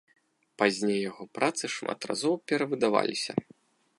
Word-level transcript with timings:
Пазней 0.59 0.97
яго 1.09 1.23
працы 1.35 1.63
шмат 1.75 1.99
разоў 2.11 2.35
перавыдаваліся. 2.53 3.31